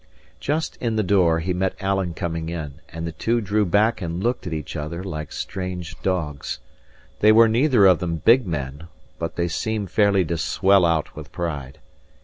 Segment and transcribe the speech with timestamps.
[0.39, 4.19] Just in the door, he met Alan coming in; and the two drew back and
[4.23, 6.57] looked at each other like strange dogs.
[7.19, 8.87] They were neither of them big men,
[9.19, 11.77] but they seemed fairly to swell out with pride.